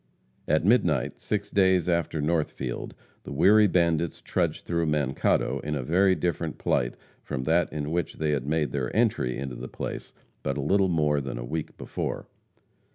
At 0.47 0.65
midnight, 0.65 1.19
six 1.19 1.51
days 1.51 1.87
after 1.87 2.19
Northfield, 2.23 2.95
the 3.21 3.31
weary 3.31 3.67
bandits 3.67 4.19
trudged 4.19 4.65
through 4.65 4.87
Mankato 4.87 5.59
in 5.59 5.75
a 5.75 5.83
very 5.83 6.15
different 6.15 6.57
plight 6.57 6.95
from 7.21 7.43
that 7.43 7.71
in 7.71 7.91
which 7.91 8.15
they 8.15 8.31
had 8.31 8.47
made 8.47 8.71
their 8.71 8.89
entry 8.95 9.37
into 9.37 9.53
the 9.53 9.67
place 9.67 10.11
but 10.41 10.57
a 10.57 10.59
little 10.59 10.89
more 10.89 11.21
than 11.21 11.37
a 11.37 11.45
week 11.45 11.77
before. 11.77 12.25